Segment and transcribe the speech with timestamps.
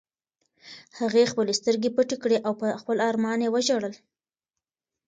[0.99, 3.93] هغې خپلې سترګې پټې کړې او په خپل ارمان یې وژړل.